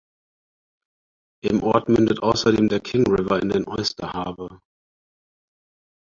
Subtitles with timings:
[1.43, 4.59] Im Ort mündet außerdem der King River in den Oyster Harbour.